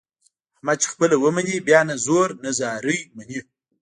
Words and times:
احمد 0.55 0.77
چې 0.83 0.87
خپله 0.93 1.15
ومني 1.23 1.57
بیا 1.67 1.81
نه 1.89 1.95
زور 2.05 2.29
نه 2.43 2.51
زارۍ 2.59 2.99
مني. 3.15 3.39